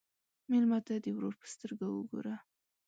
مېلمه 0.49 0.79
ته 0.87 0.93
د 1.03 1.07
ورور 1.15 1.35
په 1.41 1.45
سترګه 1.53 1.85
وګوره. 1.89 2.35